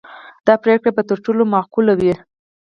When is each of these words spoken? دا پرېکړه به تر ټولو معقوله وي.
دا 0.47 0.53
پرېکړه 0.63 0.91
به 0.95 1.03
تر 1.09 1.17
ټولو 1.25 1.41
معقوله 1.53 1.93
وي. 1.99 2.13